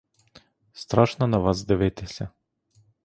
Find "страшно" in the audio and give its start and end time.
0.73-1.27